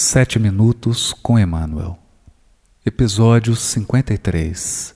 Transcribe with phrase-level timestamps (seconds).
[0.00, 1.98] Sete Minutos com Emmanuel.
[2.86, 4.94] Episódio 53.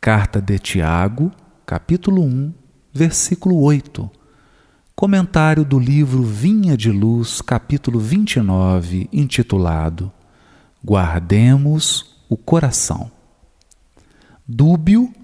[0.00, 1.30] Carta de Tiago,
[1.64, 2.52] capítulo 1,
[2.92, 4.10] versículo 8.
[4.96, 10.10] Comentário do livro Vinha de Luz, capítulo 29, intitulado
[10.84, 13.12] Guardemos o Coração.
[14.44, 15.14] Dúbio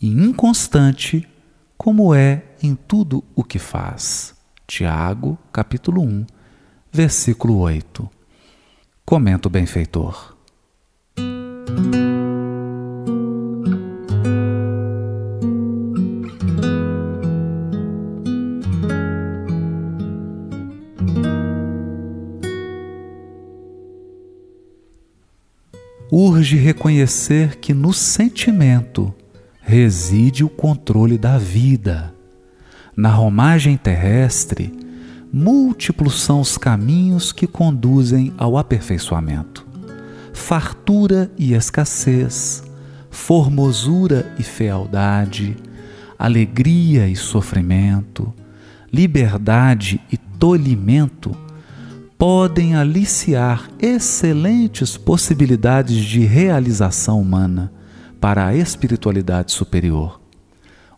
[0.00, 1.28] e inconstante,
[1.76, 4.34] como é em tudo o que faz.
[4.66, 6.24] Tiago, capítulo 1,
[6.90, 8.23] versículo 8.
[9.06, 10.34] Comenta o benfeitor.
[26.10, 29.14] Urge reconhecer que no sentimento
[29.60, 32.14] reside o controle da vida.
[32.96, 34.72] Na romagem terrestre,
[35.36, 39.66] múltiplos são os caminhos que conduzem ao aperfeiçoamento.
[40.32, 42.62] Fartura e escassez,
[43.10, 45.56] formosura e fealdade,
[46.16, 48.32] alegria e sofrimento,
[48.92, 51.36] liberdade e tolimento
[52.16, 57.72] podem aliciar excelentes possibilidades de realização humana
[58.20, 60.20] para a espiritualidade superior.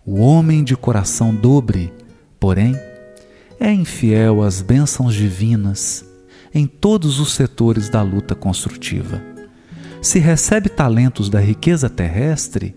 [0.05, 1.91] O homem de coração dobre,
[2.39, 2.79] porém,
[3.59, 6.05] é infiel às bênçãos divinas
[6.55, 9.21] em todos os setores da luta construtiva.
[10.01, 12.75] Se recebe talentos da riqueza terrestre,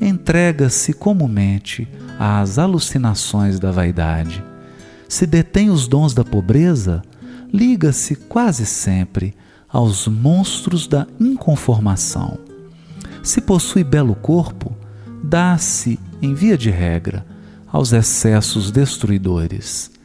[0.00, 1.88] entrega-se comumente
[2.18, 4.42] às alucinações da vaidade.
[5.08, 7.02] Se detém os dons da pobreza,
[7.52, 9.34] liga-se quase sempre
[9.68, 12.38] aos monstros da inconformação.
[13.22, 14.76] Se possui belo corpo,
[15.24, 17.26] dá-se, em via de regra,
[17.66, 19.97] aos excessos destruidores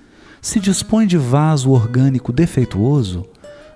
[0.43, 3.25] se dispõe de vaso orgânico defeituoso,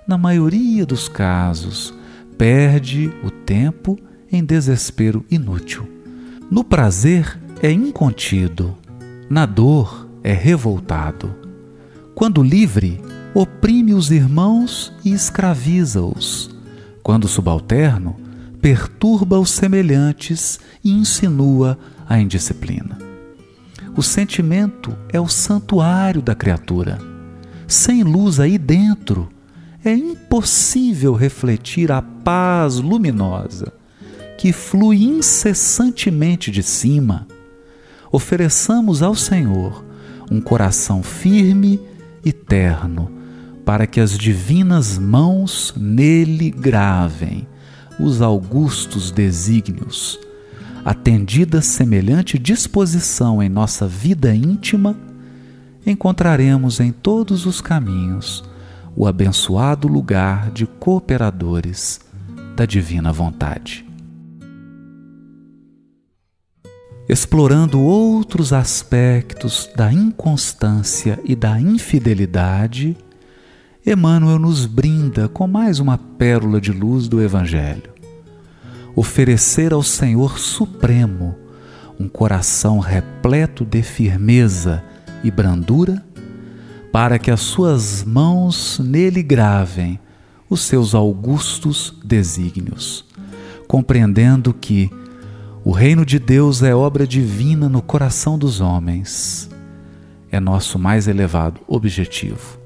[0.06, 1.94] na maioria dos casos,
[2.38, 3.98] perde o tempo
[4.30, 5.88] em desespero inútil.
[6.52, 8.76] No prazer é incontido,
[9.30, 11.34] na dor é revoltado.
[12.14, 13.02] Quando livre,
[13.34, 16.54] oprime os irmãos e escraviza-os.
[17.02, 18.18] Quando subalterno,
[18.62, 21.80] perturba os semelhantes e insinua
[22.10, 23.07] a indisciplina.
[23.98, 27.00] O sentimento é o santuário da criatura.
[27.68, 29.28] Sem luz aí dentro,
[29.84, 33.74] é impossível refletir a paz luminosa
[34.38, 37.28] que flui incessantemente de cima.
[38.12, 39.84] Ofereçamos ao Senhor
[40.30, 41.80] um coração firme
[42.24, 43.12] e terno,
[43.66, 47.48] para que as divinas mãos nele gravem
[48.00, 50.20] os augustos desígnios
[50.88, 54.98] atendida semelhante disposição em nossa vida íntima,
[55.86, 58.42] encontraremos em todos os caminhos
[58.96, 62.00] o abençoado lugar de cooperadores
[62.56, 63.86] da divina vontade.
[67.10, 72.96] Explorando outros aspectos da inconstância e da infidelidade,
[73.86, 77.97] Emmanuel nos brinda com mais uma pérola de luz do Evangelho
[78.98, 81.38] oferecer ao Senhor Supremo
[82.00, 84.84] um coração repleto de firmeza
[85.24, 86.04] e brandura,
[86.92, 90.00] para que as suas mãos nele gravem
[90.50, 93.06] os seus augustos desígnios,
[93.68, 94.90] compreendendo que
[95.64, 99.48] o reino de Deus é obra divina no coração dos homens.
[100.32, 102.58] É nosso mais elevado objetivo.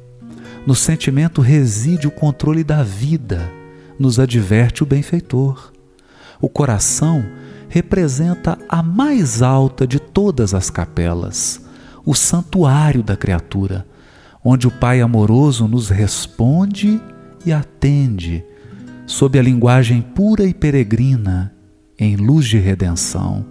[0.65, 3.51] No sentimento reside o controle da vida,
[3.99, 5.73] nos adverte o benfeitor.
[6.41, 7.23] O coração
[7.69, 11.61] representa a mais alta de todas as capelas,
[12.03, 13.85] o santuário da criatura,
[14.43, 16.99] onde o Pai amoroso nos responde
[17.45, 18.43] e atende,
[19.05, 21.53] sob a linguagem pura e peregrina,
[21.97, 23.45] em luz de redenção.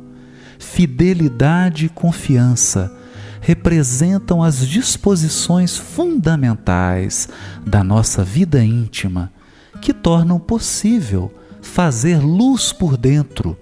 [0.59, 2.93] Fidelidade e confiança
[3.41, 7.29] representam as disposições fundamentais
[7.65, 9.33] da nossa vida íntima
[9.81, 11.33] que tornam possível
[11.63, 13.57] fazer luz por dentro,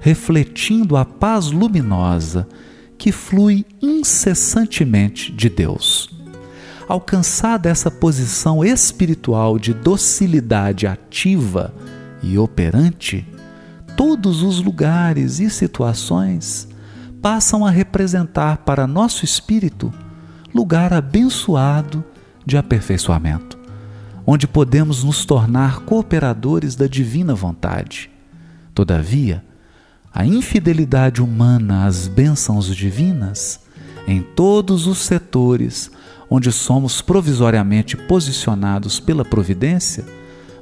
[0.00, 2.46] refletindo a paz luminosa
[2.98, 6.10] que flui incessantemente de Deus.
[6.88, 11.74] Alcançada essa posição espiritual de docilidade ativa
[12.22, 13.26] e operante,
[13.96, 16.68] todos os lugares e situações
[17.20, 19.92] passam a representar para nosso espírito
[20.54, 22.04] lugar abençoado
[22.46, 23.55] de aperfeiçoamento
[24.26, 28.10] onde podemos nos tornar cooperadores da divina vontade.
[28.74, 29.44] Todavia,
[30.12, 33.60] a infidelidade humana às bênçãos divinas,
[34.06, 35.90] em todos os setores
[36.28, 40.04] onde somos provisoriamente posicionados pela providência,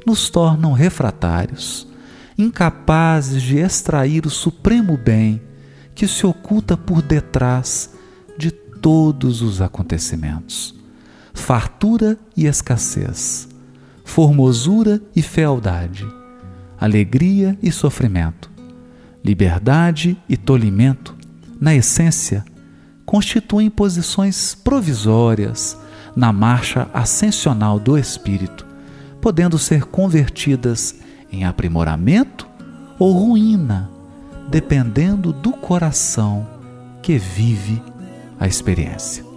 [0.07, 1.89] nos tornam refratários,
[2.37, 5.41] incapazes de extrair o supremo bem
[5.95, 7.91] que se oculta por detrás
[8.37, 10.75] de todos os acontecimentos.
[11.33, 13.49] Fartura e escassez,
[14.15, 16.07] formosura e fealdade,
[16.79, 18.49] alegria e sofrimento,
[19.25, 21.17] liberdade e tolimento,
[21.61, 22.45] na essência,
[23.05, 25.77] constituem posições provisórias
[26.15, 28.65] na marcha ascensional do espírito,
[29.21, 30.95] podendo ser convertidas
[31.33, 32.49] em aprimoramento
[33.01, 33.91] ou ruína,
[34.49, 36.47] dependendo do coração
[37.03, 37.83] que vive
[38.39, 39.34] a experiência.